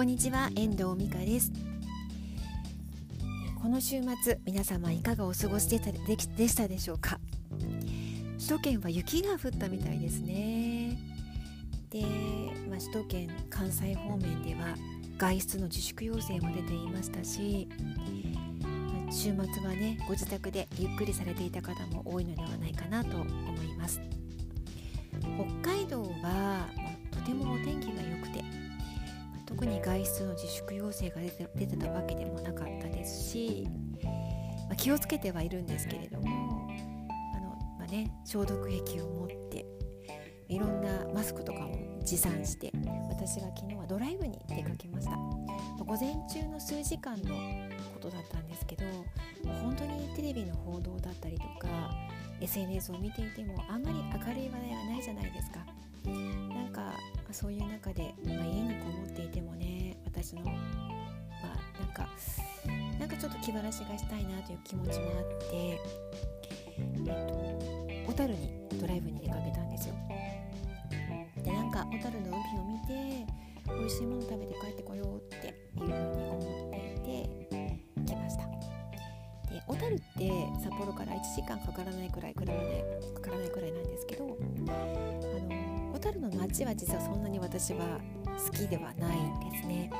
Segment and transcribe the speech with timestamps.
[0.00, 1.52] こんにちは遠藤美香です。
[3.60, 7.20] この週末皆様いかがお過ごしでしたでしょうか？
[8.38, 10.96] 首都圏は雪が降ったみたいですね。
[11.90, 12.00] で、
[12.70, 14.74] まあ、首都圏関西方面では
[15.18, 17.68] 外出の自粛要請も出ていましたし
[19.10, 23.28] 週末はねご自宅でゆっくりされていた方も多いのではないかなと思
[23.64, 24.00] います。
[25.62, 26.68] 北海道は
[27.10, 28.42] とてもお天気が良くて
[29.50, 33.66] 特に外出の自粛要請が出て出てたわけでもなかったですし、
[34.02, 36.68] まあ、気をつけてはいるんですけれども
[37.34, 39.66] あの、まあね、消毒液を持って
[40.48, 42.72] いろんなマスクとかも持参して
[43.10, 45.12] 私が昨日はドライブに出かけました。
[45.84, 47.34] 午前中の数時間の
[47.92, 48.84] ことだったんですけど
[49.62, 51.90] 本当にテレビの報道だったりとか
[52.40, 55.58] SNS を見ていてもあんまり明るい話題がないじゃないですか。
[56.04, 56.94] なんか
[57.32, 62.08] そういう中で、まあ、家にこもっていてもね私のまあなんか
[62.98, 65.78] なんかちょっと気晴らしがしたいなという気持ちもあってえ
[67.00, 67.12] っと
[68.06, 69.94] 小樽にドライブに出かけたんですよ。
[71.42, 73.26] でなんか小樽の海を見て
[73.66, 76.72] 美味しいもの食べて帰ってこようっていうふうに思っ
[77.04, 78.44] ていて来ました。
[79.50, 80.30] で小樽って
[80.62, 85.59] 札幌から1時間かからないくらい車でかからないくらいなんですけどあの
[86.00, 89.90] 樽の街は実はそんなに私は好きではないんですね。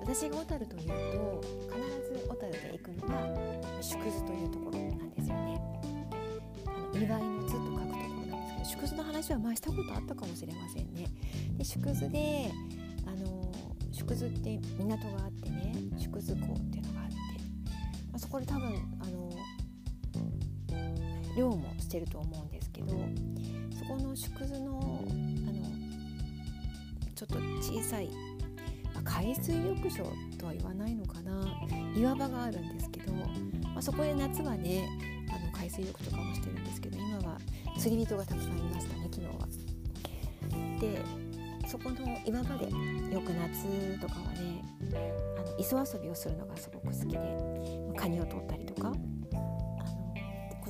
[0.00, 5.60] 私が小樽というと必ず小樽で行くのが縮図というところなんですよね。
[6.66, 11.06] あの祝いの図と書くところなんですけど縮図の話は前したことあったかもしれませんね。
[11.58, 12.50] で縮図で
[13.06, 13.52] あの
[13.92, 18.68] 縮図って港があってね縮図港っていうのがあって、まあ、そこで多分
[19.00, 19.30] あの
[21.36, 22.88] 漁もしてると思うんですけど
[23.78, 25.70] そこの縮図のあの
[27.14, 28.08] ちょっと小さい、
[28.94, 30.04] まあ、海水浴場
[30.38, 31.46] とは言わないのかな
[31.94, 33.26] 岩場があるんですけど、ま
[33.76, 34.88] あ、そこで夏はね
[35.28, 37.38] あの海水浴とかもしてるんですけど今は
[37.78, 39.48] 釣り人がたくさんいましたね昨日は。
[40.80, 41.04] で
[41.68, 42.64] そこの岩場で
[43.14, 44.64] よく夏とかはね
[45.38, 47.18] あの磯遊びをするのがすごく好きで
[47.96, 48.92] カニを取ったりとか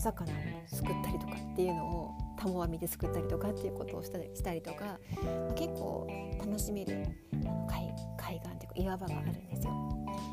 [0.00, 0.34] 小魚を
[0.66, 9.72] すくったりとかっていうのをタモ網ですくったりとかっていうことをしたりしたりとか、まあ、結構楽しめるあの海海岸っていうか岩場があるんですよ。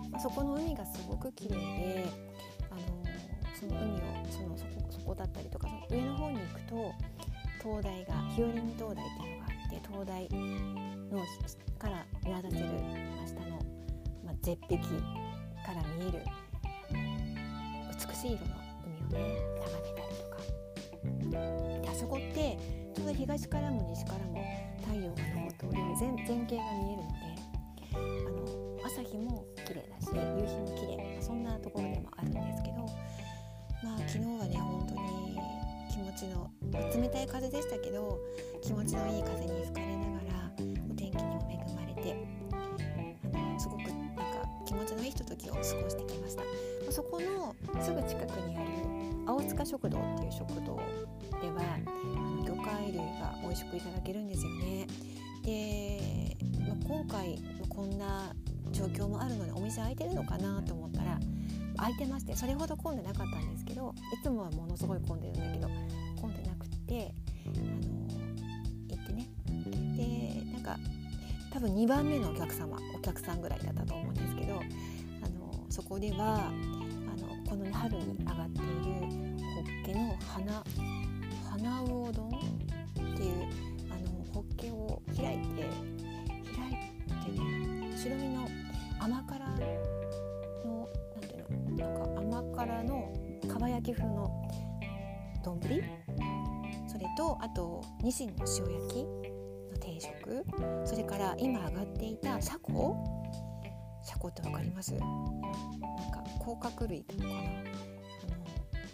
[0.10, 2.06] まあ、そこの海がすごく綺麗で
[2.72, 2.82] あの
[3.54, 4.02] その海を
[4.32, 6.94] そのそこそこだったりとか上の方に行くと
[7.62, 10.30] 灯台が日和見灯台っていうのがあって灯台
[11.12, 11.26] の
[11.78, 12.66] から見渡せる
[13.20, 13.60] 真下の、
[14.26, 16.24] まあ、絶壁から見える
[17.92, 18.56] 美しい色の
[19.12, 19.57] 海をね
[23.18, 24.46] 東からも西からも
[24.86, 27.38] 太陽が昇っており全全景が見えるので
[27.94, 32.86] あの朝日も綺麗だし夕日も綺麗、そんなところでもあるんですけど
[33.84, 35.40] まあ昨日はね本当に
[35.92, 38.20] 気持ちの冷たい風でしたけど
[38.62, 40.52] 気持ちのいい風に吹かれながら
[40.88, 42.16] お天気にも恵まれて
[43.34, 44.24] あのすごくなんか
[44.64, 46.44] 気持ちのいいひとときを過ごしてきました。
[46.92, 48.70] そこのすぐ近くにある
[49.26, 50.80] 青塚食堂っていう食堂
[51.42, 52.37] では
[52.68, 54.88] あの魚介類が美味しくいただけるんですよね。
[55.44, 57.40] で、まあ、今回
[57.70, 58.34] こんな
[58.72, 61.20] 状況もあるのでお店開いてるのかなと思ったら
[61.78, 65.70] 開いてましてそれほど混んでなかったんですけどいつもはものすごい混んでるんだけど
[66.20, 67.14] 混んでなくて
[67.46, 67.56] あの
[68.90, 69.28] 行ってね。
[69.96, 70.78] でなんか
[71.54, 76.52] 多分2番目のお客様お客さんぐらいだったと思うんですけどあのそこではあ
[77.22, 78.98] のこの春に上がっている
[79.56, 80.64] ホッケの花
[81.50, 82.57] 花魚丼
[84.34, 85.70] ホッケを開いて
[86.56, 86.76] 開い
[87.26, 88.48] てね白身の
[89.00, 89.40] 甘辛
[90.66, 93.14] のなんていうのなんか甘辛の
[93.48, 94.30] かば焼き風の
[95.44, 95.60] 丼。
[96.88, 100.46] それとあとニシンの塩焼きの定食。
[100.86, 102.96] それから今上がっていたシャコ。
[104.04, 104.94] シャコってわかります？
[104.94, 107.40] なんか甲殻類なのかな。
[107.40, 107.44] あの、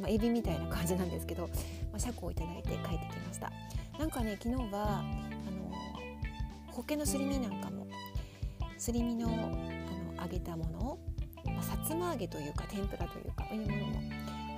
[0.01, 1.49] まあ、エビみたいな感じなんですけど、ま
[1.95, 3.51] あ、シャコをいただいて帰ってきました。
[3.99, 5.71] なんかね昨日はあの
[6.71, 7.87] ホッケのすり身なんかも
[8.77, 10.99] すり身のあの揚げたものを、
[11.45, 14.01] まあ、さつま揚げというか天ぷらというかそういうものも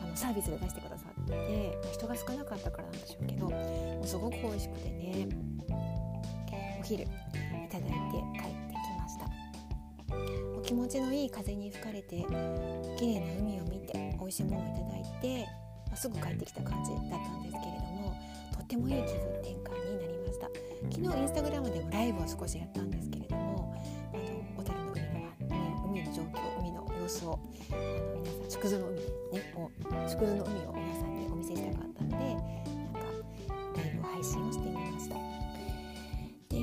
[0.04, 5.28] あのサービスで出してくださって人が少なかったからなんでしょうけどもうすごく美味しくてね
[6.80, 7.08] お昼い
[7.70, 7.96] ただいて
[8.40, 9.26] 帰ってきました。
[10.58, 12.26] お気持ちのいい風に吹かれて
[12.98, 15.46] 綺麗な海を見て美味しいものをいただいて、
[15.88, 18.05] まあ、すぐ帰ってきた感じだったんですけれども
[18.66, 20.50] ってもいい気分転換になりました。
[20.92, 23.76] 昨日インスタグラムでもライブを少しやったんですけれども
[24.12, 24.24] あの
[24.58, 27.40] 小樽の海の、ね、海の状況海の様子を
[27.72, 29.06] あの皆さん縮図の海ね
[29.56, 29.72] を
[30.08, 33.00] 縮図の海を皆さんにお見せしたかったのでなんか
[33.78, 35.16] ライブ配信をしてみました。
[36.50, 36.58] で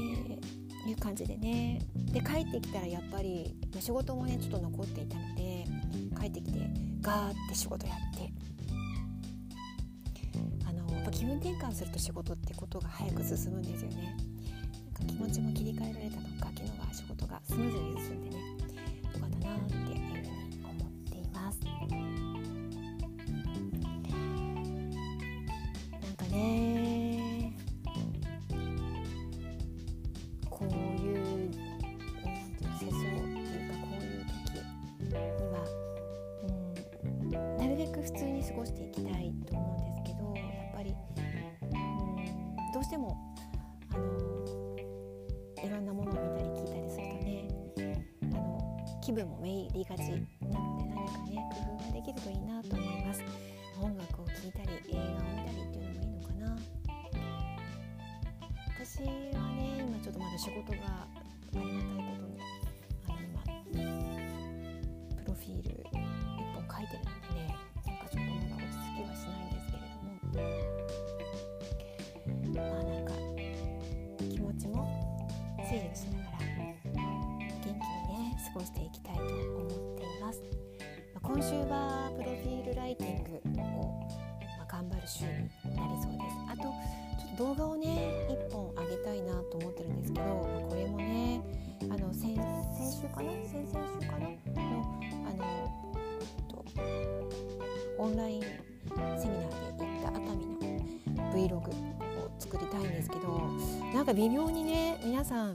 [0.90, 5.64] いう感じでねで帰ってきたらやっぱり仕事もねちょっと残っていたので
[6.20, 6.58] 帰ってきて
[7.00, 8.32] ガーって仕事やって
[11.12, 14.16] 気分転換すると仕事ってことが早く進むんですよね。
[14.98, 18.36] なんか気持ちも切り替えられたのか昨日は仕事がスムーズに進んでね
[19.14, 20.28] よかったなっていうふうに
[20.64, 21.60] 思っています。
[26.00, 27.54] なんかね
[30.50, 30.72] こうい
[31.14, 31.50] う
[32.80, 35.14] 世相っていうかこういう時に
[35.52, 35.54] は、
[36.42, 36.46] う
[37.26, 39.11] ん、なるべく普通に過ごしていきたい。
[42.92, 43.16] しても
[43.94, 44.04] あの
[45.64, 47.48] いろんなものを見たり聞いたりするとね
[48.22, 53.22] あの気分もめいりがちなので何かね工夫ができるといいなと思います。
[53.80, 56.58] 音楽を聴いたり映画を見たりっていうのもいいのかな。
[58.76, 59.08] 私は
[59.56, 61.08] ね今ちょっとまだ仕事が
[81.52, 84.08] 週はプロフィールライティングを、
[84.58, 86.32] ま頑張る週になりそうです。
[86.48, 91.42] あとちょっと動画をね1本上げたいなと思ってるんですけど、これもね
[91.82, 92.40] あの先週
[93.08, 94.32] かな先々週かなの
[95.28, 95.44] あの
[95.94, 96.64] えっと
[97.98, 103.28] オンラインセミナーで行った熱海の Vlog を作りたいんですけど
[103.92, 105.54] なんか微妙にね皆さん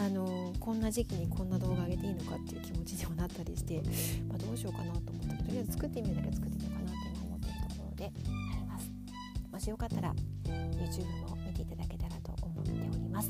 [0.00, 3.82] あのこんな時期にこんな動画上げていいのかっていう気持ちにもなったりして、
[4.28, 8.08] まあ、どうしようかなと思ったけどとりあえず作ってみるだけ作ってみようかなって今思っているところであ
[8.56, 8.90] ります。
[9.52, 10.14] もしよかったら
[10.48, 13.28] YouTube も見ていただけたらと思っております。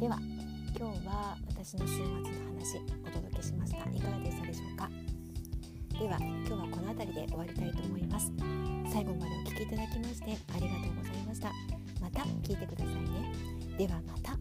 [0.00, 0.18] では
[0.74, 2.16] 今日は私の週末の
[2.56, 3.78] 話お届けしました。
[3.78, 4.88] いかがでしたでしょうか？
[6.00, 8.32] では今日はこの辺りで終わりたいと思います。
[8.90, 11.52] 最後までお聴きいただきましてありがとうございました。
[12.00, 13.34] また聞いてくださいね。
[13.76, 14.32] ではまた。